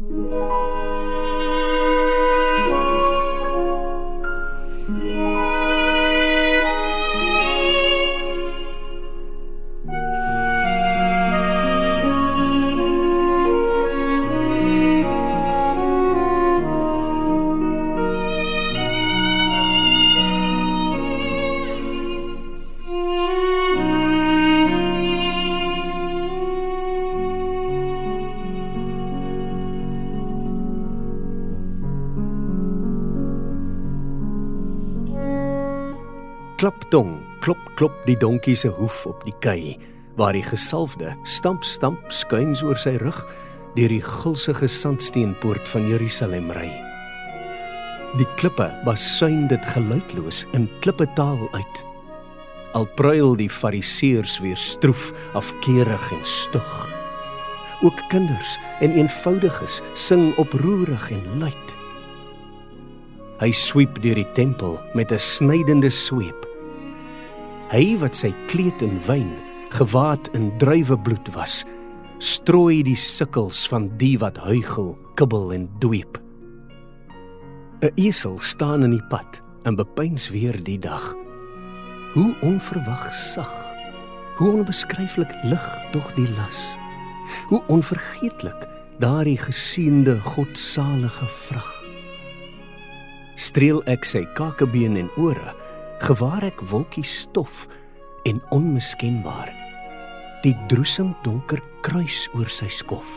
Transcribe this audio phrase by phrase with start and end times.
[0.00, 0.23] Mm-hmm.
[36.94, 39.74] Klaptong, klop klop die donkie se hoef op die kei,
[40.14, 43.18] waar die gesalfde stamp stamp skuins oor sy rug
[43.74, 46.68] deur die gulsige sandsteenpoort van Jerusalem ry.
[48.14, 51.82] Die klippe basuin dit geluidloos in klippetaal uit.
[52.78, 56.72] Al pruil die fariseërs weer stroef, afkeurig en stug.
[57.82, 61.78] Ook kinders en eenvoudiges sing oproerig en luid.
[63.42, 66.53] Hy sweep deur die tempel met 'n snydende sweep.
[67.72, 69.30] Hy wat sy kleed in wyn,
[69.74, 71.62] gewaad in druiwebloed was,
[72.22, 76.20] strooi die sukkels van die wat huigel, kibbel en dweep.
[77.82, 81.14] 'n Esel staan in die pad en bepeins weer die dag.
[82.14, 83.52] Hoe onverwag sag,
[84.36, 86.76] hoe onbeskryflik lig tog die las.
[87.48, 91.84] Hoe onvergeetlik daardie gesiende godsalige vrag
[93.34, 95.54] streel ek sy kakebeen en ore,
[96.04, 97.62] gewaar ek wolkies stof
[98.28, 99.48] en onmiskenbaar
[100.44, 103.08] die droesem donker kruis oor sy skof.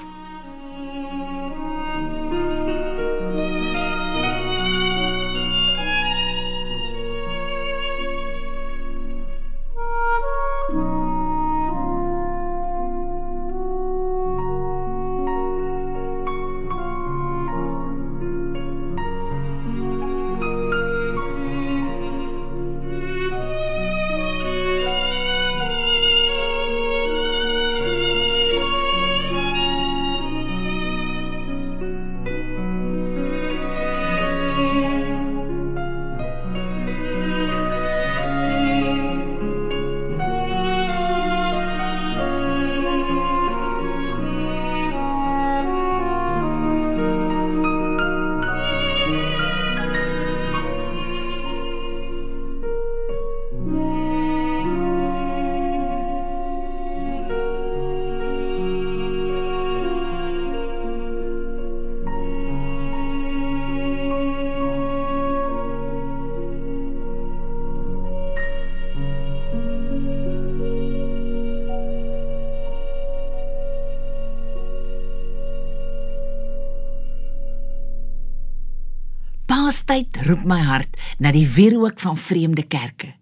[80.27, 83.13] Roep my hart na die wierook van vreemde kerke.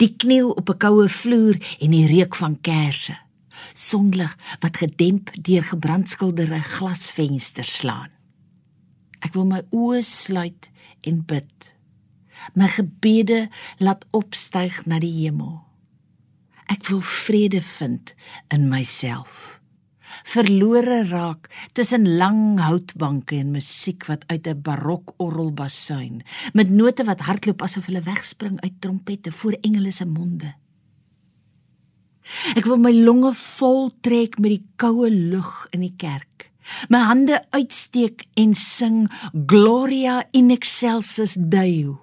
[0.00, 3.16] Die kniel op 'n koue vloer en die reuk van kersse.
[3.72, 8.10] Sonlig wat gedemp deur gebrandskilderde glasvensters slaan.
[9.20, 10.70] Ek wil my oë sluit
[11.00, 11.74] en bid.
[12.54, 13.48] My gebede
[13.78, 15.64] laat opstyg na die hemel.
[16.66, 18.14] Ek wil vrede vind
[18.48, 19.57] in myself
[20.24, 27.20] verlore raak tussen lang houtbanke en musiek wat uit 'n barokorrel basuin met note wat
[27.20, 30.54] hardloop asof hulle wegspring uit trompette voor engele se monde.
[32.56, 36.50] Ek wil my longe vol trek met die koue lug in die kerk.
[36.92, 39.08] My hande uitsteek en sing
[39.46, 41.96] Gloria in excelsis Deo.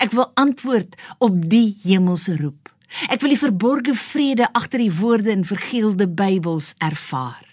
[0.00, 2.69] Ek wil antwoord op die hemelse roep.
[3.08, 7.46] Ek wil die verborgde vrede agter die woorde in vergeelde Bybels ervaar.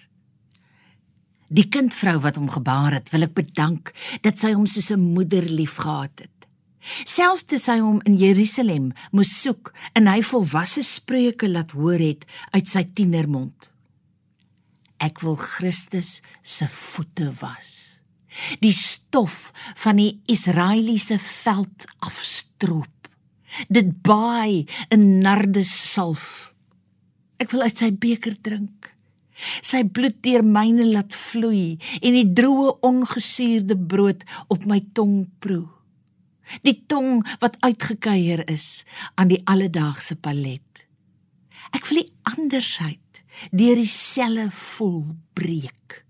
[1.48, 3.94] Die kindvrou wat hom gebaar het, wil ek bedank
[4.26, 6.38] dat sy hom soos 'n moeder liefgehad het.
[7.06, 12.26] Selfs toe sy hom in Jerusalem moes soek en hy volwasse spreuke laat hoor het
[12.52, 13.72] uit sy tienermond.
[15.00, 18.02] Ek wil Christus se voete was.
[18.60, 19.52] Die stof
[19.84, 22.97] van die Israeliese veld afstroop
[23.70, 26.54] dit baai in nardes salf.
[27.42, 28.94] Ek wil uit sy beker drink.
[29.38, 34.24] Sy bloed deur myne laat vloei en die droë ongesuurde brood
[34.54, 35.68] op my tong proe.
[36.64, 38.86] Die tong wat uitgekeier is
[39.20, 40.88] aan die alledaagse palet.
[41.76, 43.22] Ek wil die andersheid
[43.52, 45.04] deur die selle voel
[45.38, 46.02] breek.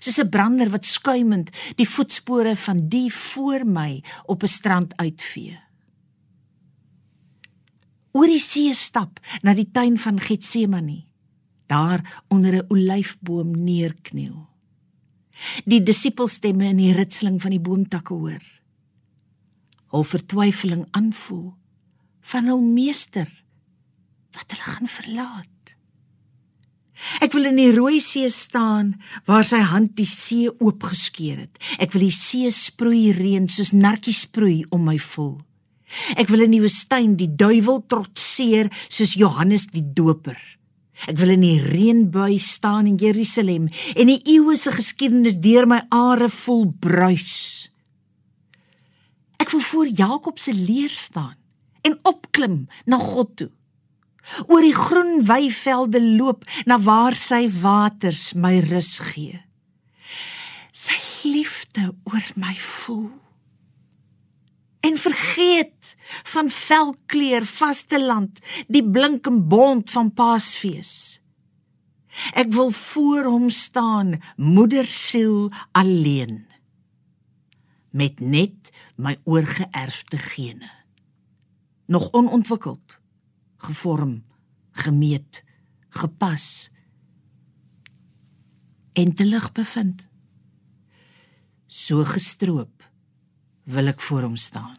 [0.00, 5.63] Soos 'n brander wat skuimend die voetspore van die voor my op 'n strand uitvee
[8.14, 11.04] oor die see stap na die tuin van Getsemane.
[11.66, 14.48] Daar onder 'n olyfboom neerkniel.
[15.64, 18.44] Die disipelstemme in die ritseling van die boomtakke hoor.
[19.90, 21.54] Hul vertwyfeling aanvoel
[22.20, 23.44] van hul meester
[24.30, 25.48] wat hulle gaan verlaat.
[27.20, 28.94] Ek wil in die rooi see staan
[29.26, 31.58] waar sy hand die see oopgeskeur het.
[31.78, 35.40] Ek wil die see sproei reën soos nartjies sproei om my voel.
[36.18, 40.38] Ek wil in die woestyn die duiwel trotseer soos Johannes die Doper.
[41.10, 45.82] Ek wil in die reënbui staan in Jerusalem en die eeue se geskiedenis deur my
[45.94, 47.68] are vol bruis.
[49.42, 51.36] Ek wil voor Jakob se leer staan
[51.84, 53.50] en opklim na God toe.
[54.48, 59.42] Oor die groen weivelde loop na waar sy waters my rus gee.
[60.72, 60.96] Sy
[61.28, 63.12] liefde oor my voel
[64.84, 65.94] en vergeet
[66.34, 71.20] van velkleur vaste land die blink en bont van paasfees.
[72.36, 76.44] Ek wil voor hom staan moedersiel alleen
[77.94, 80.70] met net my oorgeerfde gene.
[81.86, 82.98] Nog onontwikkeld
[83.56, 84.24] gevorm
[84.84, 85.44] gemeet
[85.88, 86.70] gepas
[88.92, 90.02] en te lig bevind.
[91.66, 92.73] So gestroop
[93.64, 94.78] wil ek voor hom staan.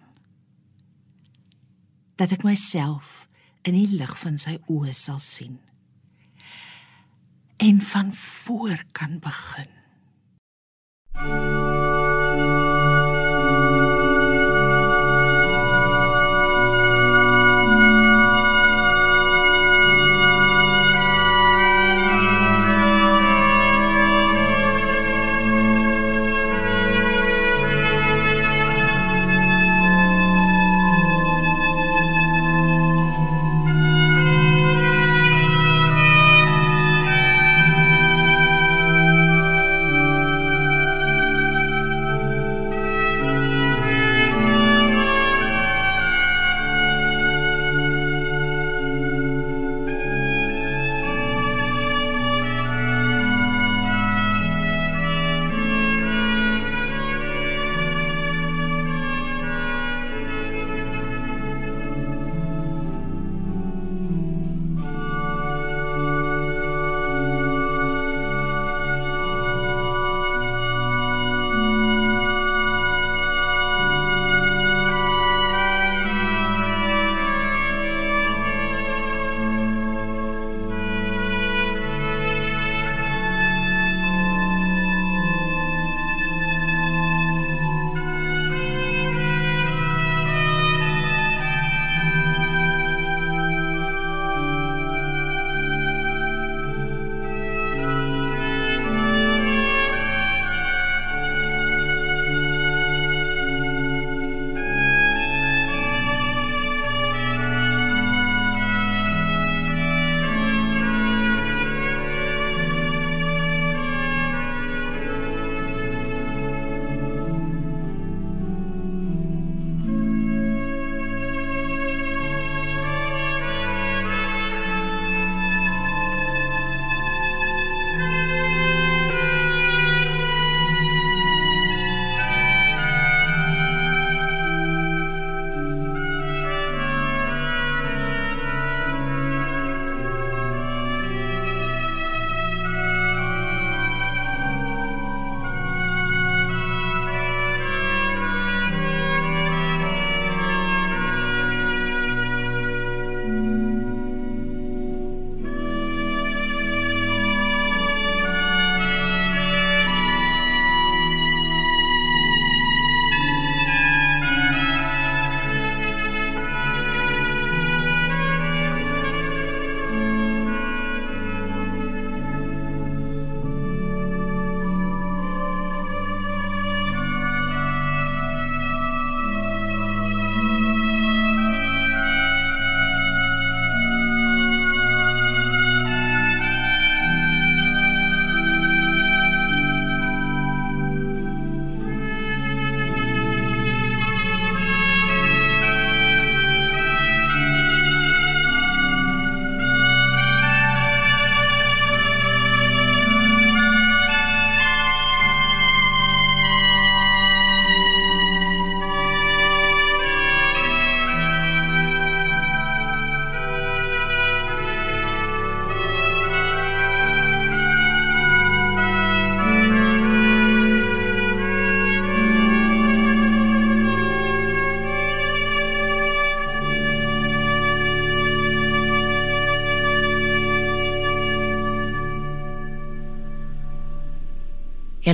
[2.15, 3.27] Dat ek myself
[3.65, 5.59] in die lig van sy oë sal sien
[7.57, 9.71] en van voor kan begin.
[11.15, 11.74] Thank you.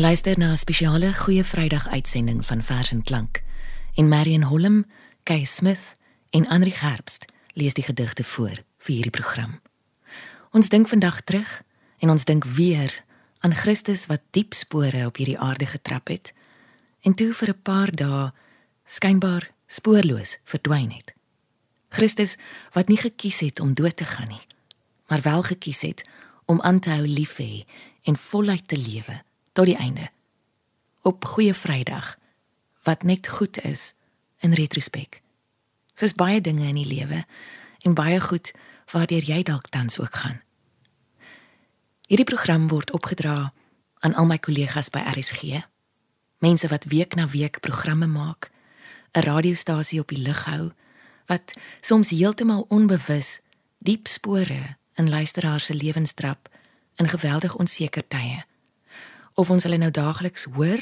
[0.01, 3.43] Luister na 'n spesiale Goeie Vrydag uitsending van Vers en Klank.
[3.93, 4.85] En Marion Holm,
[5.23, 5.95] Kay Smith
[6.29, 9.61] en Andri Herbst lees die gedigte voor vir hierdie program.
[10.51, 11.63] Ons dink vandag terug
[11.97, 13.03] en ons dink weer
[13.39, 16.33] aan Christus wat diep spore op hierdie aarde getrap het
[17.01, 18.31] en toe vir 'n paar dae
[18.85, 21.13] skynbaar spoorloos verdwyn het.
[21.89, 22.37] Christus
[22.71, 24.47] wat nie gekies het om dood te gaan nie,
[25.07, 26.09] maar wel gekies het
[26.45, 27.65] om aan te hou lief hê
[28.03, 30.09] en voluit te lewe tot die einde.
[31.01, 32.17] Op Goeie Vrydag
[32.83, 33.93] wat net goed is
[34.39, 35.21] in retrospek.
[35.93, 37.25] Soos baie dinge in die lewe
[37.85, 38.51] en baie goed
[38.91, 40.41] waardeur jy dalk tans ook gaan.
[42.07, 43.53] Hierdie program word opgedra
[43.99, 45.61] aan al my kollegas by RSG.
[46.41, 48.51] Mense wat week na week programme maak,
[49.13, 50.71] 'n radiostasie op die lug hou
[51.25, 53.39] wat soms heeltemal onbewus
[53.77, 56.49] diep spore in luisteraars se lewenstrap
[56.95, 58.43] in geweldig onseker tye.
[59.41, 60.81] Of ons hulle nou daagliks hoor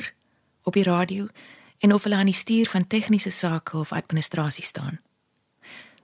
[0.68, 1.28] op die radio
[1.80, 5.00] en of hulle aan die stuur van tegniese sake of administrasie staan.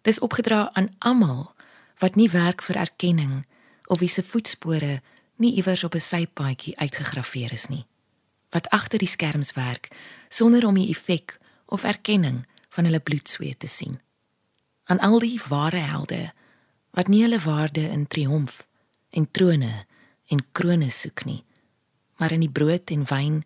[0.01, 1.51] Dis opgedra aan almal
[2.00, 3.43] wat nie werk vir erkenning
[3.91, 5.01] of wie se voetspore
[5.35, 7.85] nie iewers op 'n sypaadjie uitgegraveer is nie.
[8.50, 9.88] Wat agter die skerms werk
[10.29, 14.00] sonder om die effek of erkenning van hulle bloedsweet te sien.
[14.83, 16.33] Aan al die ware helde
[16.91, 18.67] wat nie hulle waarde in triomf
[19.09, 19.85] en trone
[20.27, 21.45] en krones soek nie,
[22.17, 23.41] maar in die brood en wyn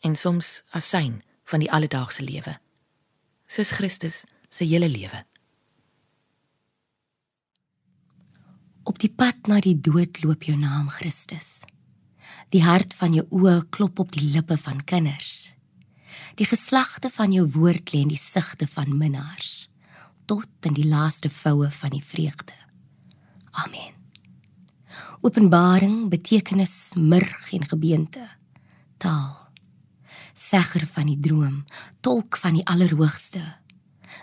[0.00, 2.56] en soms asyn van die alledaagse lewe.
[3.46, 5.24] Soos Christus se hele lewe.
[8.82, 11.62] Op die pad na die dood loop jou naam Christus.
[12.50, 15.52] Die hart van jou oë klop op die lippe van kinders.
[16.36, 19.68] Die geslagte van jou woord lê in die sigte van minnaars
[20.26, 22.54] tot in die laaste voue van die vreugde.
[23.50, 24.01] Amen.
[25.20, 28.26] Openbaring, betekenis, murg en gebeente.
[28.96, 29.38] Taal.
[30.34, 31.64] Segger van die droom,
[32.00, 33.42] tolk van die allerhoogste.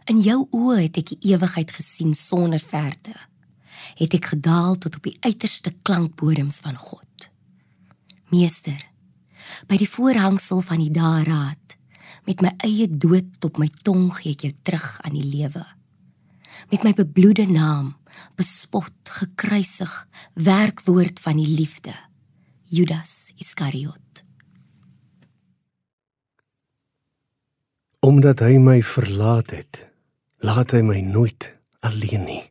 [0.10, 3.16] In jou oë het ek die ewigheid gesien sonder verte
[4.00, 7.30] het ek gedaal tot op die uiterste klankbodems van God.
[8.30, 8.80] Meester,
[9.68, 11.76] by die voorhangsel van die daaraad,
[12.28, 15.64] met my eie dood op my tong gee ek jou terug aan die lewe.
[16.70, 17.96] Met my bebloede naam,
[18.36, 21.96] bespot, gekruisig, werkwoord van die liefde.
[22.70, 24.24] Judas Iskariot.
[28.06, 29.82] Omdat hy my verlaat het,
[30.46, 31.50] laat hy my nooit
[31.82, 32.44] alleen nie.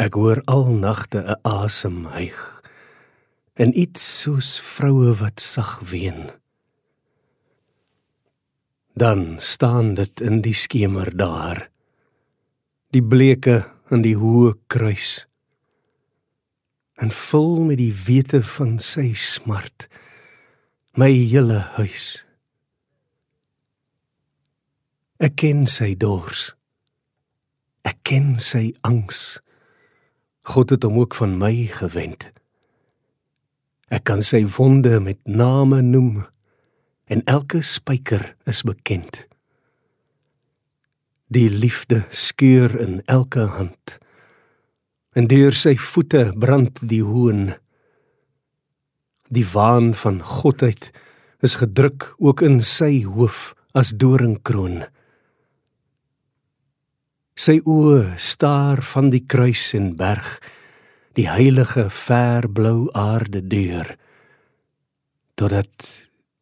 [0.00, 2.62] Ek hoor al nagte 'n asem hyg
[3.56, 6.30] en iets soos vroue wat sag ween.
[8.94, 11.68] Dan staan dit in die skemer daar.
[12.92, 15.24] Die bleke in die hoë kruis.
[16.96, 19.88] En vol met die wete van sy smart
[20.96, 22.22] my hele huis.
[25.20, 26.50] Ek ken sy dors.
[27.84, 29.38] Ek ken sy angs.
[30.48, 32.30] God het hom ook van my gewend.
[33.92, 36.24] Ek kan sy wonde met name noem
[37.12, 39.25] en elke spyker is bekend.
[41.26, 43.98] Die liefde skeur in elke hand.
[45.18, 47.48] En deur sy voete brand die hoon.
[49.26, 50.92] Die waan van godheid
[51.42, 54.84] is gedruk ook in sy hoof as doringkroon.
[57.36, 60.38] Sy oë staar van die kruis en berg
[61.18, 63.96] die heilige verblou aarde deur
[65.36, 65.90] totdat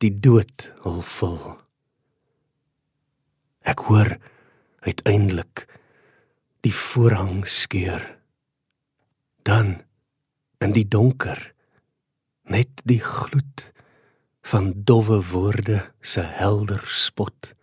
[0.04, 1.40] die dood hul vul.
[3.64, 4.12] Ek hoor
[4.84, 5.66] uiteindelik
[6.64, 8.04] die voorhang skeur.
[9.42, 9.82] Dan
[10.64, 11.52] in die donker
[12.48, 13.72] net die gloed
[14.44, 17.54] van dowwe woorde se helder spot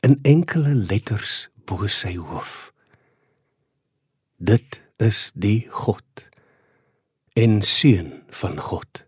[0.00, 2.72] in enkele letters bo sy hoof.
[4.40, 6.28] Dit is die God
[7.36, 9.04] en seun van God.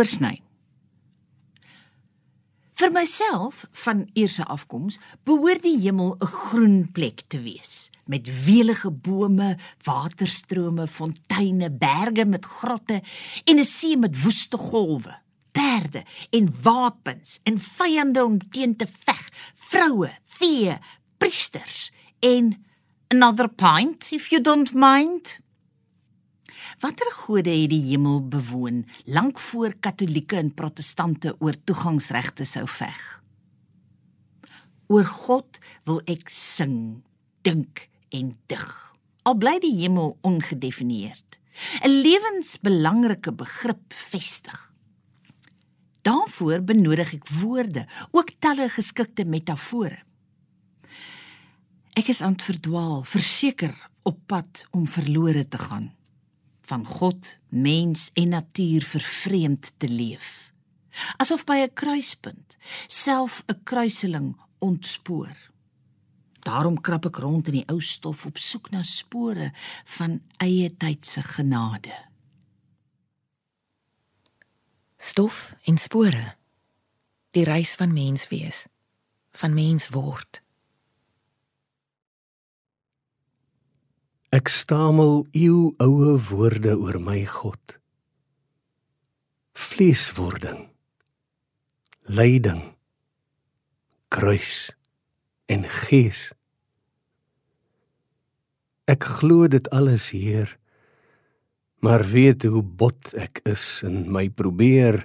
[0.00, 0.38] Doorsny.
[2.80, 4.96] Vir myself van eerse afkoms
[5.28, 12.44] behoort die hemel 'n groen plek te wees met welige bome, waterstrome, fonteine, berge met
[12.44, 13.02] grotte
[13.44, 15.20] en 'n see met woeste golwe,
[15.52, 20.78] perde en wapens en vyande om teen te veg, vroue, vee,
[21.18, 22.64] priesters en
[23.08, 25.40] another pint if you don't mind.
[26.80, 33.00] Watter gode het die hemel bewoon lank voor Katolieke en Protestante oor toegangsregte sou veg?
[34.88, 37.02] Oor God wil ek sing,
[37.44, 37.84] dink
[38.16, 38.64] en dig.
[39.28, 41.36] Al bly die hemel ongedefinieerd,
[41.84, 44.72] 'n lewensbelangrike begrip vestig.
[46.00, 50.00] Daarvoor benodig ek woorde, ook talle geskikte metafore.
[51.92, 55.99] Ek is aan verdwaal, verseker op pad om verlore te gaan
[56.70, 60.52] van God, mens en natuur vervreemd te leef.
[61.16, 62.56] Asof by 'n kruispunt
[62.86, 65.36] self 'n kruiseling ontspoor.
[66.40, 69.52] Daarom krap ek rond in die ou stof op soek na spore
[69.84, 71.96] van eie tyd se genade.
[74.96, 76.36] Stof en spore.
[77.30, 78.66] Die reis van mens wees,
[79.32, 80.42] van mens word.
[84.30, 87.80] Ek stamel eeu oue woorde oor my God.
[89.58, 90.68] Vleeswording.
[92.06, 92.62] Lyding.
[94.06, 94.70] Kruis
[95.50, 96.30] en gees.
[98.86, 100.54] Ek glo dit alles, Heer,
[101.82, 105.02] maar weet hoe bot ek is in my probeer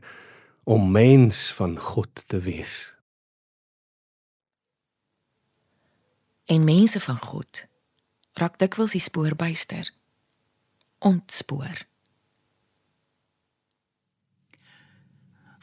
[0.69, 2.93] om mens van God te wees.
[6.45, 7.65] En mense van God
[8.39, 9.91] raak dikwels die spoor byster.
[11.05, 11.85] Ontspoor.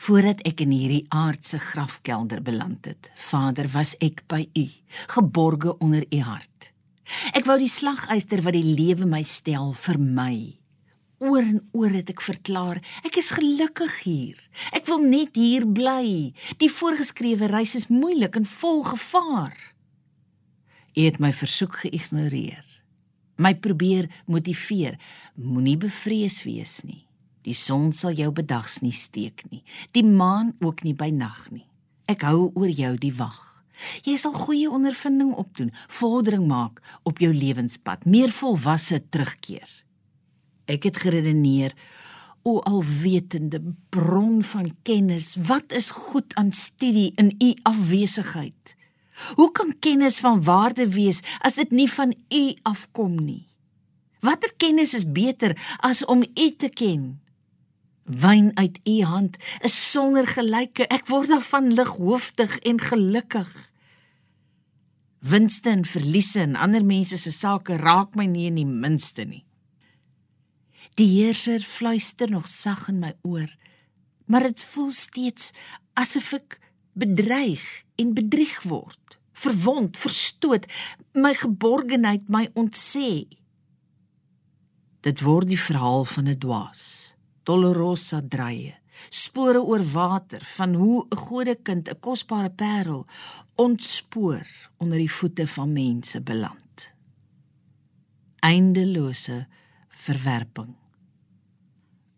[0.02, 4.64] Voordat ek in hierdie aardse grafkelder beland het, Vader, was ek by U,
[5.14, 6.72] geborge onder U hart.
[7.36, 10.36] Ek wou die slaguister wat die lewe my stel vir my.
[11.22, 14.38] Oor en oor het ek verklaar, ek is gelukkig hier.
[14.74, 16.32] Ek wil net hier bly.
[16.58, 19.54] Die voorgeskrewe reis is moeilik en vol gevaar.
[20.92, 22.64] U het my versoek geïgnoreer.
[23.40, 24.98] My probeer motiveer.
[25.34, 27.06] Moenie bevrees wees nie.
[27.42, 29.62] Die son sal jou bedags nie steek nie.
[29.96, 31.66] Die maan ook nie by nag nie.
[32.06, 33.40] Ek hou oor jou die wag.
[34.04, 39.68] Jy sal goeie ondervinding opdoen, vordering maak op jou lewenspad, meer volwasse terugkeer.
[40.70, 41.74] Ek het geredeneer
[42.46, 43.62] o alwetende
[43.94, 48.76] bron van kennis, wat is goed aan studie in u afwesigheid?
[49.34, 53.46] Hoe kan kennis van waarde wees as dit nie van U afkom nie?
[54.20, 57.20] Watter kennis is beter as om U te ken?
[58.04, 60.86] Wyn uit U hand is sonder gelyke.
[60.86, 63.50] Ek word daarvan lighooftig en gelukkig.
[65.22, 69.44] Winste en verliese in ander mense se sake raak my nie in die minste nie.
[70.98, 73.48] Die heerser fluister nog sag in my oor,
[74.26, 75.52] maar dit voel steeds
[75.98, 76.58] asof ek
[76.92, 80.66] bedreig en bedrieg word, verwond, verstoot,
[81.14, 83.24] my geborgenheid my ontsê.
[85.02, 88.74] Dit word die verhaal van 'n dwaas, Dolorosa draaie,
[89.10, 93.06] spore oor water van hoe 'n godekind 'n kosbare parel
[93.54, 94.46] ontspoor
[94.78, 96.92] onder die voete van mense beland.
[98.38, 99.46] Eindelose
[99.88, 100.74] verwerping.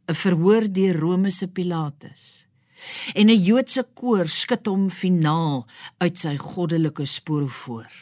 [0.06, 2.46] 'n Verhoor deur Rome se Pilatus
[3.14, 5.66] en 'n Joodse koor skud hom finaal
[5.98, 7.92] uit sy goddelike spoor voor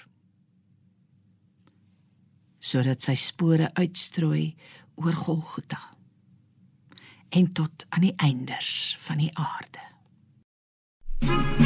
[2.62, 4.54] sodat sy spore uitstrooi
[4.94, 5.96] oor Golgotha
[7.28, 9.80] en tot aan die eindes van die aarde.
[11.22, 11.61] Thank you.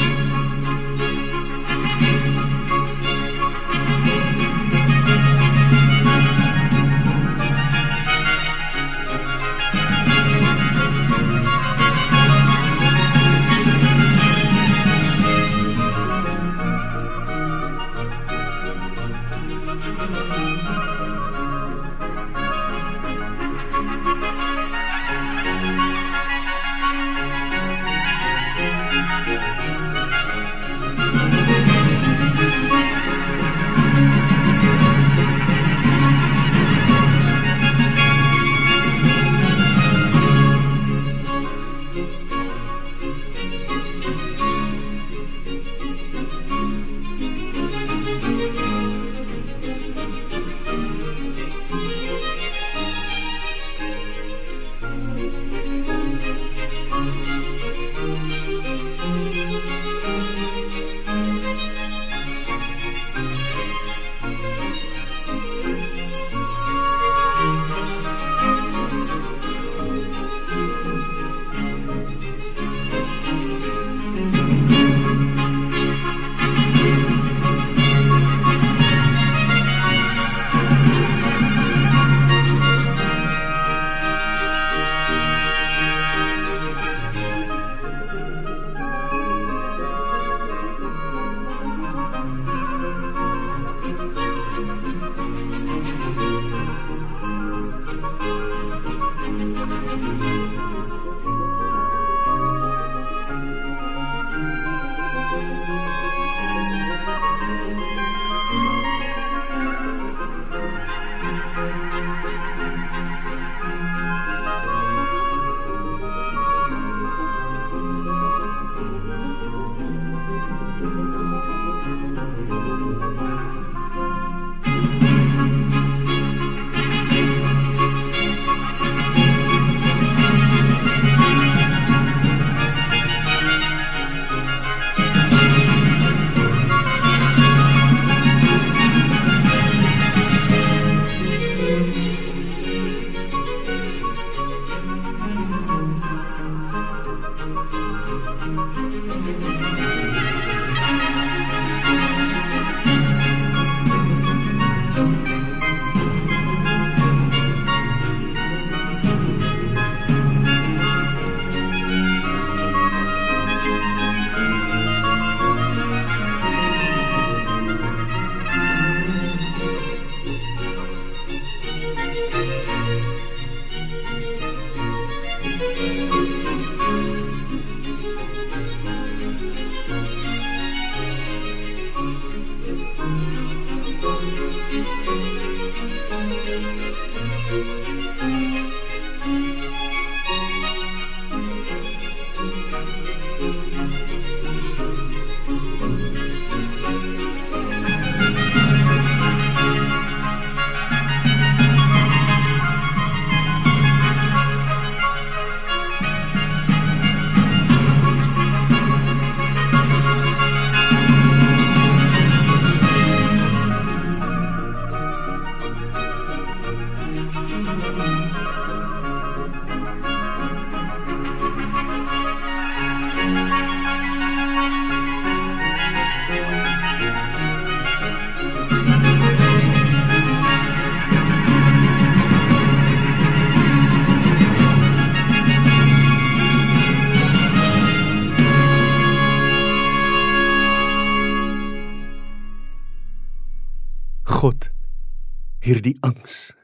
[245.77, 246.55] Hierdie angs,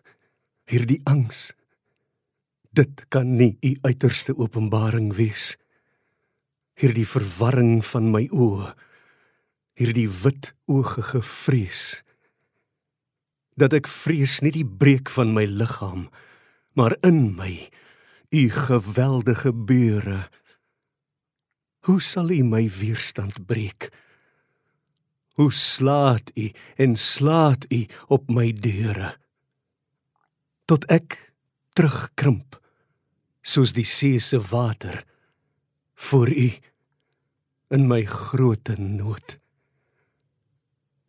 [0.71, 1.51] hierdie angs.
[2.73, 5.59] Dit kan nie u uiterste openbaring wees.
[6.81, 8.71] Hierdie verwarring van my oë,
[9.77, 12.01] hierdie wit oogige vrees.
[13.61, 16.09] Dat ek vrees nie die breek van my liggaam,
[16.73, 17.53] maar in my
[18.33, 20.23] u geweldige beure.
[21.85, 23.91] Hoe sal u my weerstand breek?
[25.33, 29.17] Hoe slaat u en slaat u op my deure?
[30.65, 31.33] Tot ek
[31.73, 32.59] terugkrimp
[33.43, 35.03] soos die see se water
[35.95, 36.51] voor u
[37.73, 39.39] in my groote nood.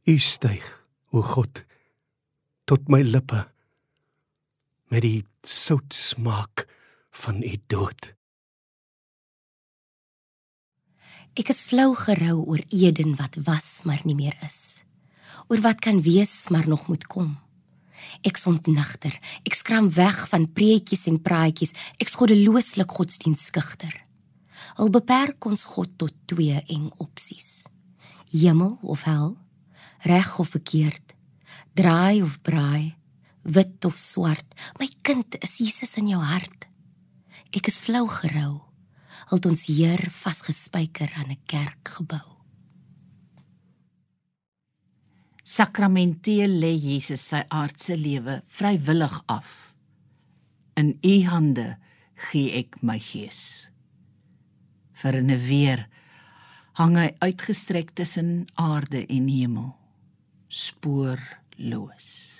[0.07, 0.65] U styg
[1.11, 1.63] o God
[2.67, 3.43] tot my lippe
[4.91, 6.65] met die sout smaak
[7.23, 8.13] van u dood
[11.33, 14.83] Ek is flou gerou oor Eden wat was maar nie meer is.
[15.49, 17.31] Oor wat kan wees maar nog moet kom.
[18.21, 23.95] Ek sontnigter, ek skram weg van preetjies en praatjies, ek skodelooslik godsdienstigter.
[24.77, 27.65] Al beperk ons God tot twee eng opsies.
[28.29, 29.33] Hemel of hel,
[30.05, 31.15] reg of verkeerd,
[31.73, 32.93] draai of braai,
[33.41, 36.69] wit of swart, my kind is Jesus in jou hart.
[37.49, 38.61] Ek is flou gerou
[39.33, 42.33] het ons Heer vasgespijker aan 'n kerkgebou.
[45.43, 49.75] Sakramenteel lê Jesus sy aardse lewe vrywillig af.
[50.73, 51.77] In u hande
[52.15, 53.71] gee ek my gees.
[54.91, 55.87] Vir 'n weer
[56.73, 59.75] hang hy uitgestrek tussen aarde en hemel,
[60.47, 62.32] spoorloos.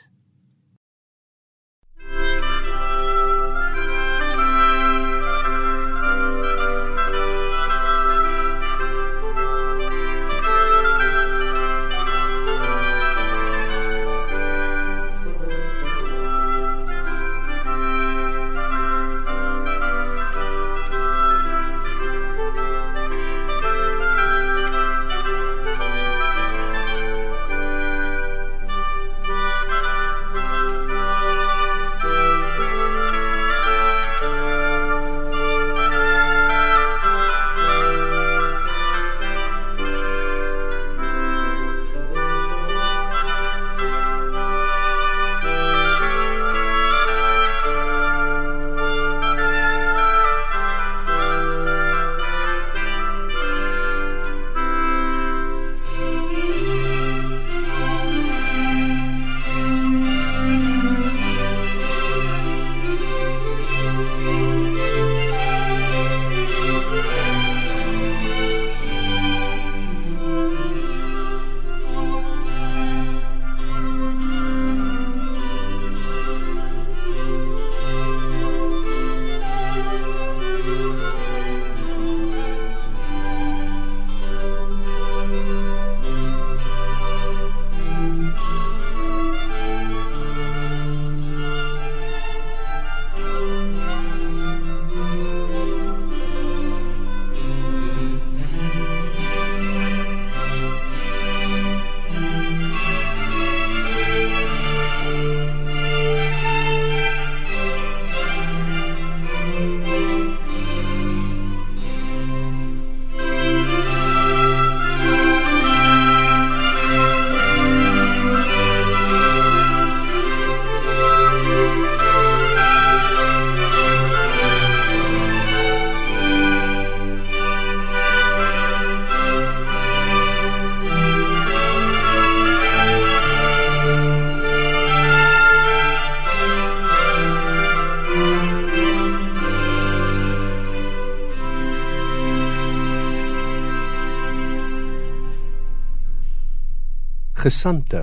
[147.43, 148.01] Gesante.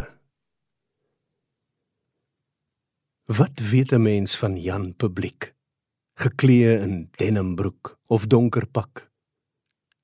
[3.25, 5.55] Wat weet 'n mens van Jan publiek?
[6.15, 9.11] Geklee in denimbroek of donker pak?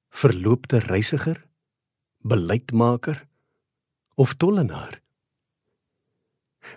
[0.09, 1.47] Verloopte reisiger?
[2.19, 3.29] Beleidmaker
[4.15, 5.03] of tollenaar?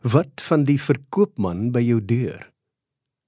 [0.02, 2.52] Wat van die verkoopman by jou deur?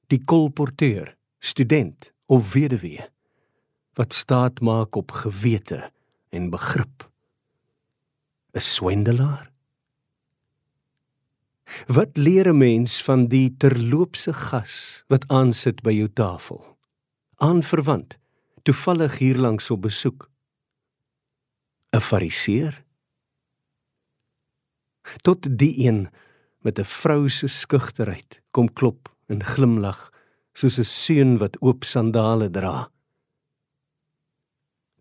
[0.07, 3.09] Die kolporteur, student of weduwee?
[3.93, 5.91] Wat staat maak op gewete
[6.29, 7.10] en begrip?
[8.53, 9.51] 'n swendelaar?
[11.87, 16.77] Wat leer 'n mens van die terloopse gas wat aansit by jou tafel?
[17.35, 18.17] Aanverwant,
[18.63, 20.29] toevallig hier langs op besoek.
[21.95, 22.83] 'n Fariseer?
[25.21, 26.09] Tot die een
[26.59, 30.11] met 'n vrou se skugterheid kom klop en glimlag
[30.53, 32.91] soos 'n seun wat oop sandale dra.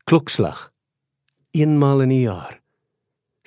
[0.05, 0.73] Klokslag.
[1.51, 2.60] Eenmaal in 'n jaar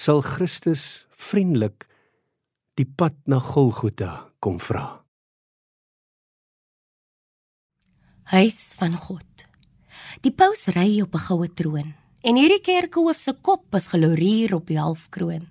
[0.03, 1.85] sal Christus vriendelik
[2.75, 4.99] die pad na Golgotha kom vra.
[8.33, 9.45] Huis van God.
[10.25, 11.93] Die paus ry op 'n goue troon
[12.27, 15.47] en hierdie kerkhoof se kop is geloreer op die halfkroon.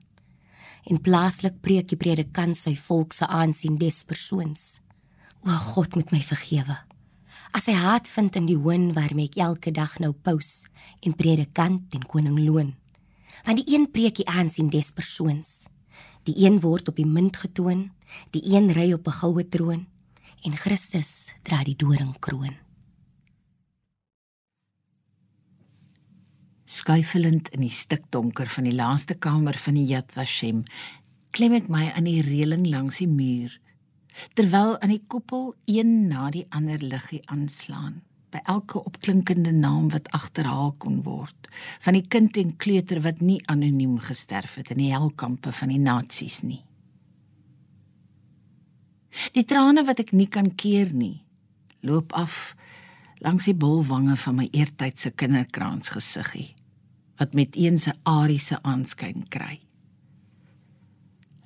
[0.91, 4.81] En plaaslik preek die predikant sy volk se aansien des persoons.
[5.47, 6.77] O God moet my vergewe.
[7.53, 10.67] As hy haat vind in die hoon waarmee ek elke dag nou paus
[11.01, 12.82] en predikant en koning loon
[13.45, 15.67] want die een preek die aansien des persoons.
[16.23, 17.91] Die een word op die munt getoon,
[18.31, 19.87] die een ry op 'n goue troon
[20.43, 22.57] en Christus dra die doringkroon.
[26.65, 30.65] Skuifelend in die stikdonker van die laaste kamer van die Yad Vashem,
[31.31, 33.61] klim ek my aan die reëling langs die muur
[34.37, 40.09] terwyl aan die koepel een na die ander liggie aanslaan by elke opklinkende naam wat
[40.17, 41.49] agterhaal kon word.
[41.85, 45.81] Van die kind en kleuter wat nie anoniem gesterf het in die helkampe van die
[45.83, 46.63] nasies nie.
[49.37, 51.21] Die trane wat ek nie kan keer nie
[51.83, 52.55] loop af
[53.23, 56.53] langs die bolwange van my eertydse kinderkraans gesiggie
[57.21, 59.59] wat met een se ariese aanskyn kry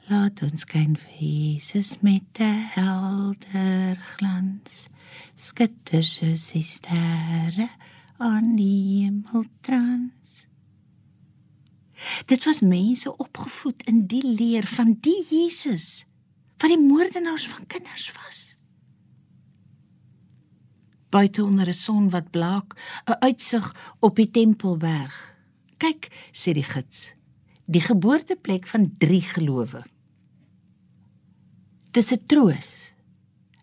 [0.07, 4.87] laat ons skyn fees met 'n helder glans
[5.35, 7.69] skitter soos die sterre
[8.19, 10.47] aan die hemeltrans.
[12.27, 16.05] Dit was mense opgevoed in die leer van die Jesus
[16.57, 18.57] wat die moordenaars van kinders was.
[21.11, 25.37] Buite onder 'n son wat blaak, 'n uitsig op die Tempelberg.
[25.77, 27.15] Kyk, sê die gids,
[27.65, 29.85] die geboorteplek van drie gelowe.
[31.97, 32.93] Dis 'n troos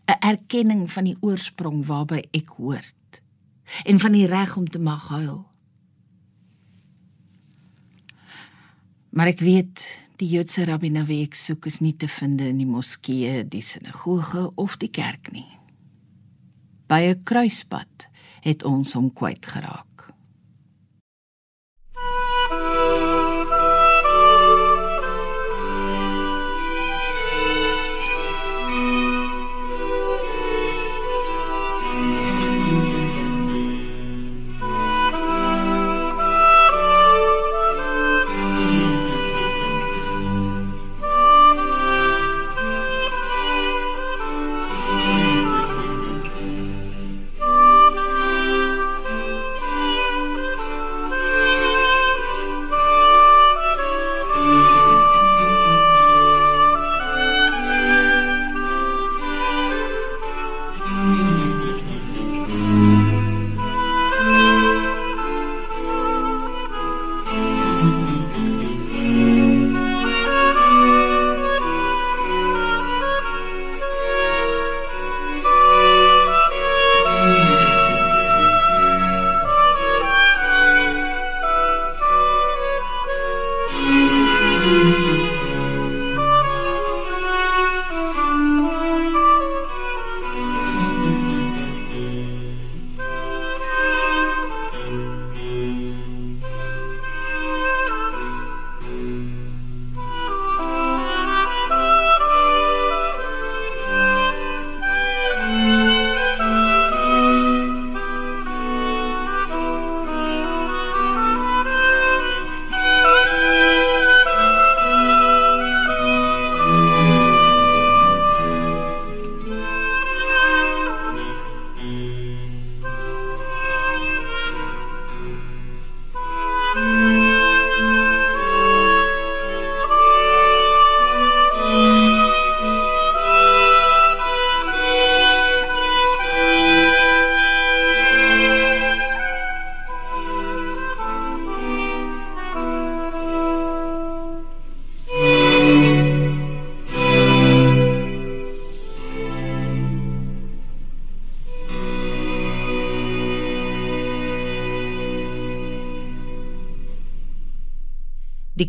[0.10, 3.22] 'n erkenning van die oorsprong waarby ek hoort
[3.86, 5.46] en van die reg om te mag huil.
[9.10, 9.86] Maar ek weet
[10.18, 13.62] die Joodse rabbi na wie ek soek is nie te vind in die moskee, die
[13.62, 15.52] sinagoge of die kerk nie.
[16.88, 18.10] By 'n kruispad
[18.42, 19.46] het ons hom kwyt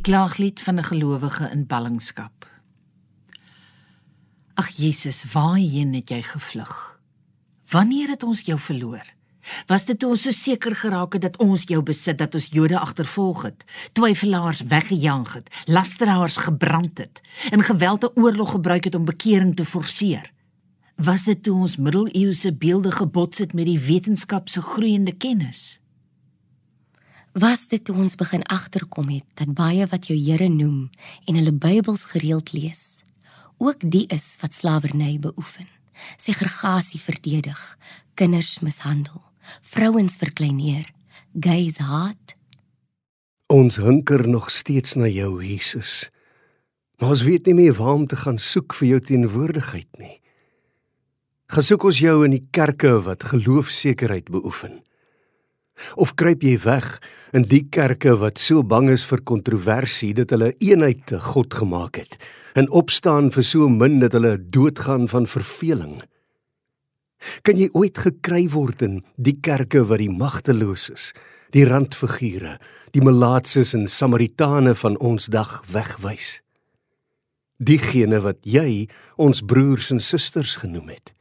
[0.05, 2.51] klaaglied van 'n gelowige in ballingskap.
[4.55, 7.01] Ag Jesus, waarheen het jy gevlug?
[7.69, 9.05] Wanneer het ons jou verloor?
[9.67, 12.79] Was dit toe ons so seker geraak het dat ons jou besit dat ons Jode
[12.79, 19.05] agtervolg het, twyfelaars weggejaag het, lasteraars gebrand het, en geweld 'n oorlog gebruik het om
[19.05, 20.33] bekering te forceer?
[20.97, 25.81] Was dit toe ons middeleeuse beelde gebots het met die wetenskap se groeiende kennis?
[27.35, 30.93] Was dit toe ons begin agterkom het dat baie wat jou Here noem
[31.27, 33.03] en hulle Bybels gereeld lees,
[33.59, 35.67] ook die is wat slawerny beoefen,
[36.15, 37.59] segregasie verdedig,
[38.15, 39.19] kinders mishandel,
[39.67, 40.87] vrouens verkleineer,
[41.35, 42.37] gays haat?
[43.51, 46.13] Ons hunker nog steeds na jou, Jesus.
[47.03, 50.21] Maar ons weet nie meer waar om te gaan soek vir jou teenwoordigheid nie.
[51.51, 54.84] Gesoek ons jou in die kerke wat geloofsekerheid beoefen.
[55.99, 56.87] Of kruip jy weg
[57.35, 61.99] in die kerke wat so bang is vir kontroversie dat hulle eenheid te God gemaak
[61.99, 62.19] het
[62.55, 65.99] en opstaan vir so min dat hulle doodgaan van verveling?
[67.43, 71.13] Kan jy ooit gekry word in die kerke wat die magteloses,
[71.57, 72.59] die randfigure,
[72.95, 76.39] die malaatses en samaritane van ons dag wegwys?
[77.59, 81.15] Diegene wat jy ons broers en susters genoem het.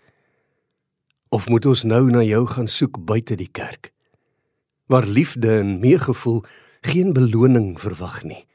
[1.34, 3.93] Of moet ons nou na jou gaan soek buite die kerk?
[4.92, 6.44] Waar liefde en meegevoel
[6.82, 8.46] geen beloning verwag nie.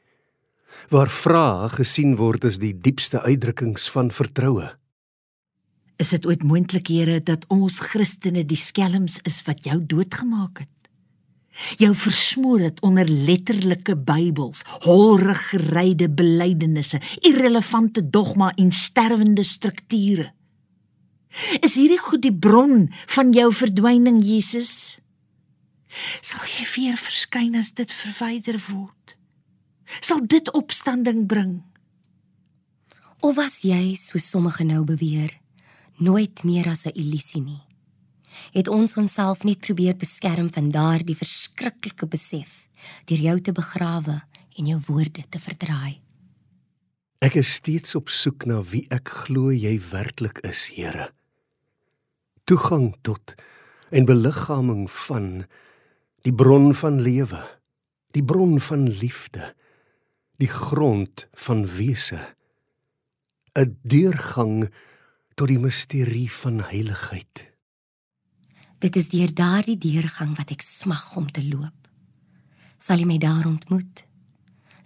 [0.93, 4.68] Waar vrae gesien word as die diepste uitdrukkings van vertroue.
[5.99, 10.74] Is dit ooit moontlik, Here, dat ons Christene die skelms is wat jou doodgemaak het?
[11.81, 20.31] Jou versmoor het onder letterlike Bybels, holrig geryde belydenisse, irrelevante dogma en sterwende strukture.
[21.61, 24.97] Is hierdie goed die bron van jou verdwyning, Jesus?
[26.20, 29.16] Sal jy weer verskyn as dit verwyder word?
[30.01, 31.62] Sal dit opstanding bring?
[33.20, 35.39] Of was jy so sommige nou beweer?
[35.99, 37.62] nooit meer as 'n illusie nie.
[38.53, 42.68] Het ons onsself net probeer beskerm van daardie verskriklike besef
[43.05, 44.22] deur jou te begrawe
[44.57, 46.01] en jou woorde te verdraai.
[47.18, 51.12] Ek is steeds op soek na wie ek glo jy werklik is, Here.
[52.45, 53.34] Toegang tot
[53.91, 55.47] en beliggaaming van
[56.26, 57.42] die bron van lewe,
[58.16, 59.54] die bron van liefde,
[60.38, 62.34] die grond van wese.
[63.58, 64.70] 'n Deurgang
[65.34, 67.50] tot die misterie van heiligheid.
[68.78, 71.88] Dit is deur daardie deurgang wat ek smag om te loop.
[72.78, 74.06] Sal jy my daar ontmoet?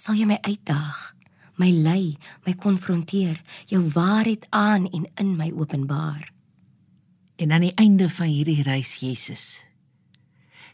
[0.01, 1.15] Sal jy my uitdaag,
[1.61, 2.17] my lei,
[2.47, 6.33] my konfronteer, jou waarheid aan en in my openbaar?
[7.37, 9.65] En aan die einde van hierdie reis, Jesus,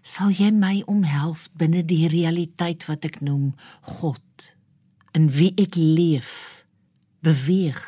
[0.09, 3.50] sal jy my omhels binne die realiteit wat ek noem
[3.98, 4.54] God,
[5.12, 6.64] in wie ek leef,
[7.20, 7.82] beweeg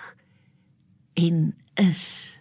[1.16, 2.36] en is.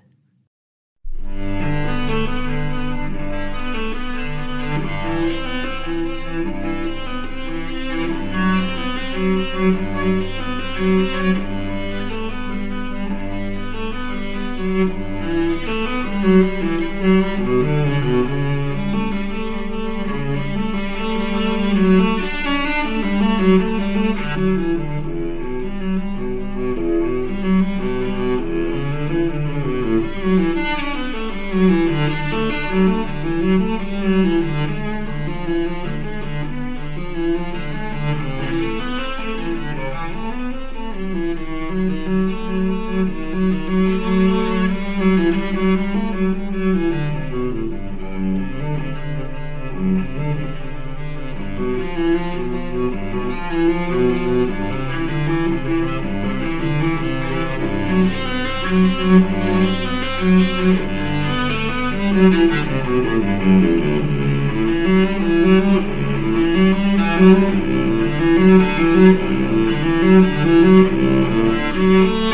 [71.81, 72.28] Mm-hmm.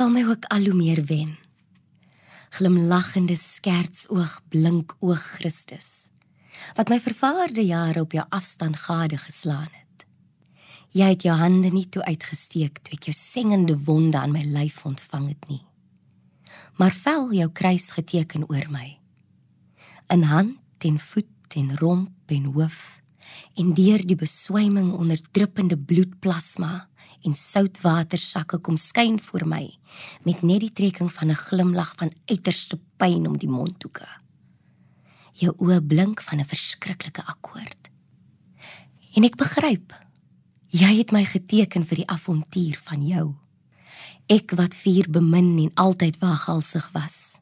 [0.00, 1.34] Sal my ook al hoe meer wen.
[2.56, 6.08] Glimlaggende skertsoog blink oog Christus
[6.76, 10.04] wat my vervaarde jare op jou afstand gade geslaan het.
[10.96, 14.82] Jy het jou hande nie toe uitgesteek toe ek jou sengende wonde aan my lyf
[14.88, 15.62] ontvang het nie.
[16.80, 18.96] Maar vel jou kruis geteken oor my.
[20.08, 23.00] In hand en voet en romp en hoof
[23.60, 26.89] en deur die beswyming onder druppende bloedplasma
[27.26, 29.64] en soutwatersakke kom skyn voor my
[30.24, 34.08] met net die trekking van 'n glimlag van uiterste pyn om die mondhoeke.
[35.32, 37.90] Jou oë blink van 'n verskriklike akkoord.
[39.14, 39.94] En ek begryp.
[40.68, 43.34] Jy het my geteken vir die avontuur van jou.
[44.26, 47.40] Ek wat vuur bemin en altyd waaghalsig was.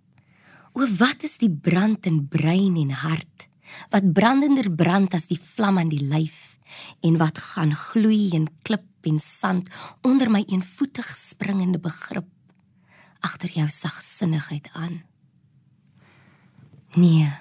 [0.72, 3.48] O wat is die brand in brein en hart
[3.92, 6.56] wat brandender brand as die vlam aan die lyf
[7.04, 9.68] en wat gaan gloei in klip en sand
[10.02, 12.28] onder my eenvoetig springende begrip
[13.20, 15.02] agter jou sagsinnigheid aan.
[16.94, 17.32] Nee,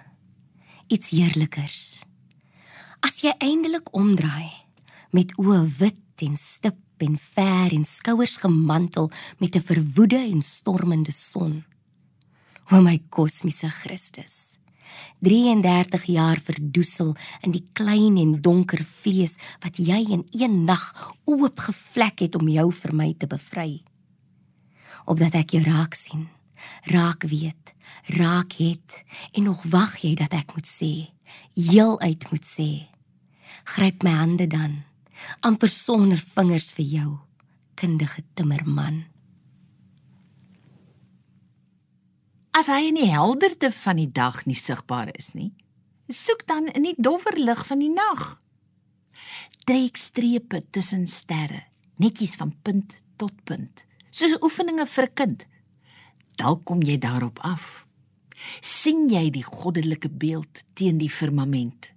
[0.88, 2.02] iets heerlikers.
[3.00, 4.52] As jy eindelik omdraai
[5.14, 11.12] met oë wit en stip en ver en skouers gemantel met 'n verwoede en stormende
[11.12, 11.64] son.
[12.72, 14.47] O my kosmiese Christus.
[15.26, 20.90] 33 jaar verdoesel in die klein en donker vlees wat jy in een nag
[21.26, 23.84] oopgevlek het om jou vir my te bevry.
[25.08, 26.28] Opdat ek jou raak sien,
[26.92, 27.74] raak weet,
[28.18, 31.10] raak het en nog wag jy dat ek moet sê,
[31.56, 32.72] heel uit moet sê.
[33.68, 34.82] Gryp my hande dan,
[35.42, 37.12] amper sonder vingers vir jou,
[37.76, 39.06] kundige timmerman.
[42.58, 45.52] As hy in die helderte van die dag nie sigbaar is nie,
[46.10, 48.24] soek dan in die dowwer lig van die nag.
[49.70, 51.68] Trek strepe tussen sterre,
[52.02, 55.46] netjies van punt tot punt, soos oefeninge vir 'n kind.
[56.42, 57.86] Dalk kom jy daarop af.
[58.62, 61.92] sien jy die goddelike beeld teen die firmament?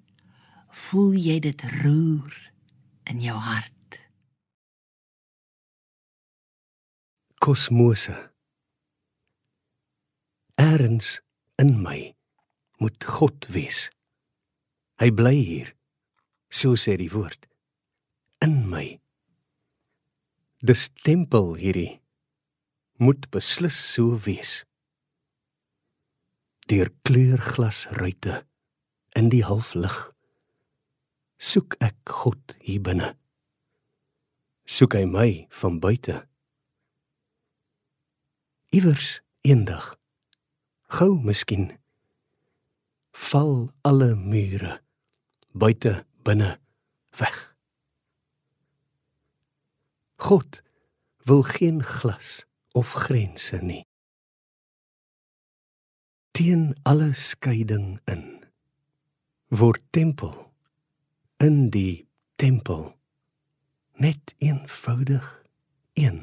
[0.70, 2.52] Voel jy dit roer
[3.04, 4.08] in jou hart?
[7.38, 8.29] Kosmose
[10.60, 11.20] Erns
[11.56, 12.14] in my
[12.76, 13.86] moet God wees.
[15.00, 15.68] Hy bly hier.
[16.52, 17.46] So sê die woord.
[18.44, 18.98] In my.
[20.60, 22.02] Dis tempel hierdie
[23.00, 24.66] moet beslis so wees.
[26.68, 28.42] Deur kleurglasruite
[29.16, 29.96] in die halflig
[31.40, 33.14] soek ek God hier binne.
[34.68, 35.30] Soek hy my
[35.62, 36.18] van buite.
[38.76, 39.94] Iewers eendag
[40.90, 41.70] gou miskien.
[43.30, 44.80] Val alle mure.
[45.52, 46.58] Buite binne
[47.18, 47.38] weg.
[50.20, 50.60] God
[51.26, 53.86] wil geen glas of grense nie.
[56.30, 58.40] Teen alle skeiding in
[59.50, 60.52] word tempel
[61.42, 62.06] in die
[62.38, 62.84] tempel
[63.98, 65.26] net eenvoudig
[65.98, 66.20] een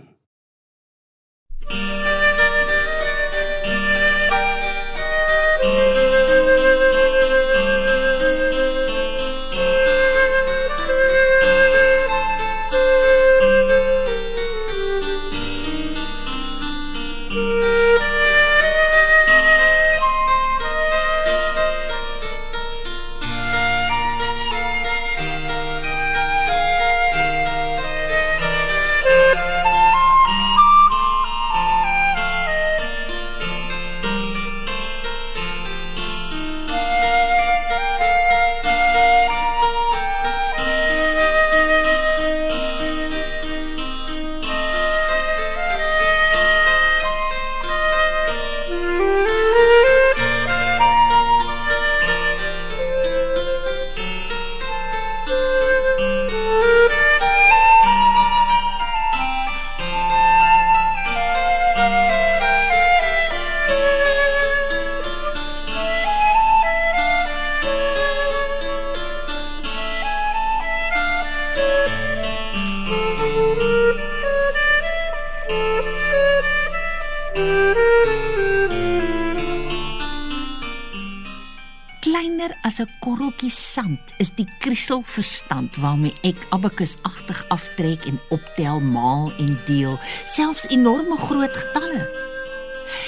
[84.78, 89.98] is die krieselverstand waarmee ek abakusagtig aftrek en optel, maal en deel,
[90.30, 92.06] selfs enorme groot getalle.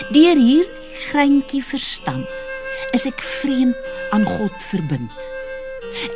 [0.10, 0.66] Deur hierdie
[1.12, 2.28] greintjie verstand
[2.94, 3.78] is ek vreemd
[4.12, 5.12] aan God verbind.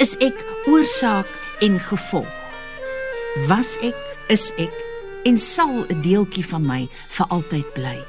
[0.02, 1.30] Is ek oorsaak
[1.62, 2.34] en gevolg.
[3.48, 3.98] Was ek,
[4.30, 4.74] is ek
[5.26, 8.00] en sal 'n deeltjie van my vir altyd bly.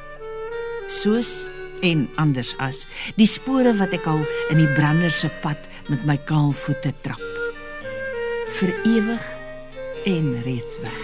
[0.89, 1.45] Soos
[1.83, 2.87] en anders as
[3.17, 7.34] die spore wat ek al in die brander se pad met my kaal voete trap.
[8.55, 9.23] Vir ewig
[10.05, 11.01] en reeds weg.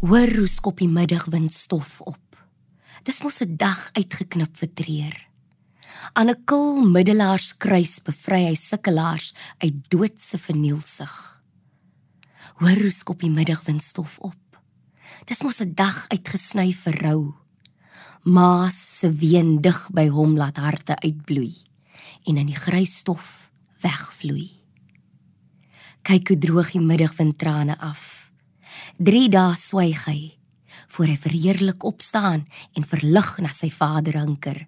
[0.00, 2.18] Hoor hoe skop die middagwind stof op.
[3.02, 5.31] Dis mos 'n dag uitgeknip vir treur.
[6.12, 11.14] Aan 'n kil middelaarskruis bevry hy sukkelaars uit doodse vernielsig.
[12.58, 14.58] Hoor hoe skop die middagwind stof op.
[15.26, 17.34] Dis mos 'n dag uitgesny vir rou.
[18.22, 21.54] Maas se ween dig by hom laat harte uitbloei
[22.26, 23.50] en in die grys stof
[23.80, 24.50] wegvloei.
[26.02, 28.30] Kyk hoe droog die middagwind trane af.
[28.98, 30.38] 3 dae swyg hy
[30.88, 34.66] voor hy verheerlik opstaan en verlig na sy Vader hinker.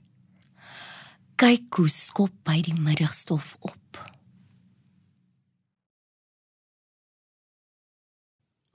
[1.34, 3.98] Kyk hoe skop hy die middagstof op.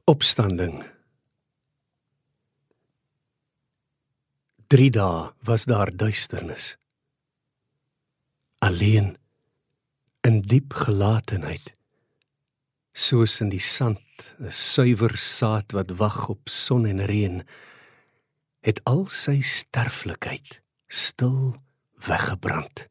[0.10, 0.82] Opstanding.
[4.70, 6.76] 3 dae was daar duisternis.
[8.60, 9.16] Alleen
[10.28, 11.72] in diep gelatenheid
[12.92, 17.42] soos in die sand 'n suiwer saad wat wag op son en reën
[18.68, 21.56] het al sy sterflikheid stil
[22.08, 22.86] weggebrand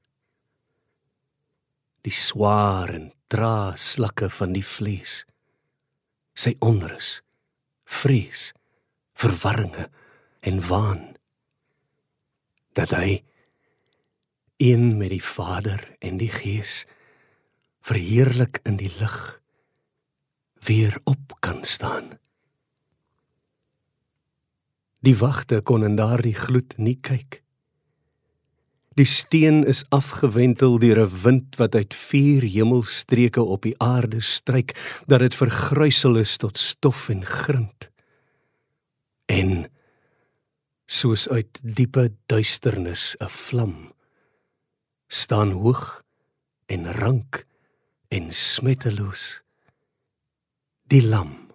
[2.06, 5.22] die swaar en dra slakke van die vlees
[6.38, 7.18] sy onrus
[8.00, 8.50] vrees
[9.18, 9.88] verwarringe
[10.48, 11.04] en waan
[12.78, 13.18] dat hy
[14.58, 16.84] een met die Vader en die Gees
[17.80, 19.18] verheerlik in die lig
[20.66, 22.18] weer op kan staan.
[25.00, 27.42] Die wagte kon in daardie gloed nie kyk.
[28.98, 34.74] Die steen is afgewentel deur 'n wind wat uit vier hemelstreke op die aarde stryk,
[35.06, 37.90] dat dit vergruisel is tot stof en grind.
[39.26, 39.70] En
[40.86, 43.92] soos uit diepe duisternis 'n vlam
[45.06, 46.02] staan hoog
[46.66, 47.46] en rank
[48.08, 49.42] en smetteloos
[50.88, 51.48] die lam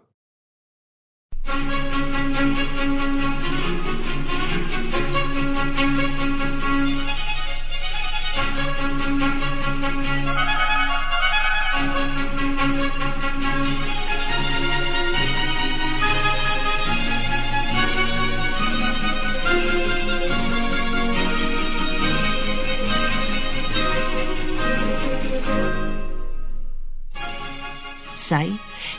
[28.34, 28.48] Sy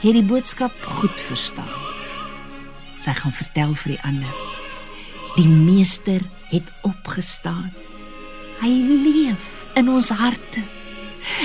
[0.04, 1.70] het die boodskap goed verstaan.
[3.02, 4.36] Sy gaan vertel vir die ander.
[5.34, 6.22] Die meester
[6.52, 7.72] het opgestaan.
[8.62, 8.70] Hy
[9.02, 10.62] leef in ons harte.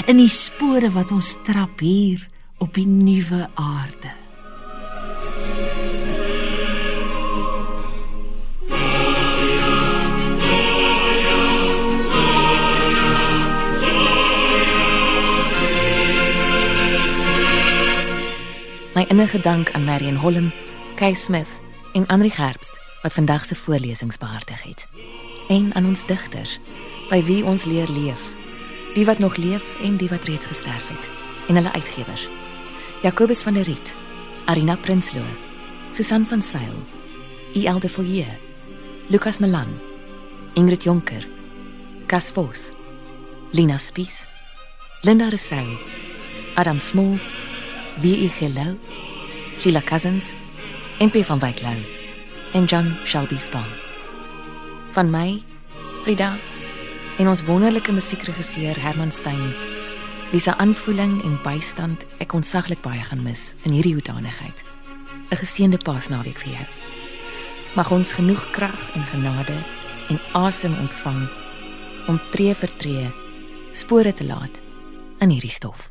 [0.06, 2.22] In die spore wat ons trap hier
[2.62, 4.19] op die nuwe aarde.
[19.10, 20.52] Innige dank aan Marion Holm,
[20.96, 21.60] Kay Smith
[21.94, 24.88] en Andri Gerbst wat vandag se voorlesings behartig het.
[25.48, 26.60] En aan ons digters
[27.10, 28.22] by wie ons leer leef.
[28.94, 31.10] Die wat nog leef en die wat reeds gesterf het.
[31.48, 32.28] En hulle uitgewers.
[33.02, 33.96] Jacobus van der Riet,
[34.46, 35.26] Arina Prinsloo,
[35.92, 36.76] Susan van Sail,
[37.54, 37.80] E.L.
[37.80, 38.38] de Villiers,
[39.08, 39.80] Lucas Melan,
[40.54, 41.28] Ingrid Jonker,
[42.06, 42.70] Cas Vos,
[43.52, 44.28] Lina Spies,
[45.02, 45.78] Linda Rousseau,
[46.56, 47.20] Adam Smol,
[48.02, 48.30] W.E.
[48.30, 48.78] Gelou,
[49.60, 50.34] Sheila Cousins,
[51.00, 51.76] MP van Wyk Lou
[52.54, 53.68] en John Shelby Spong.
[54.92, 55.44] Van my,
[56.02, 56.38] Frida,
[57.18, 59.52] en ons wonderlike musiekregisseur Herman Stein,
[60.32, 64.64] wie se aanvoeling en bystand ek onsaglik baie gaan mis in hierdie hoedanigheid.
[65.30, 66.68] 'n Geseënde Paasnaweek vir jou.
[67.76, 69.60] Mag ons genoeg krag en genade
[70.08, 71.28] en asem ontvang
[72.08, 73.12] om tree vir tree
[73.72, 74.62] spore te laat
[75.20, 75.89] in hierdie stof.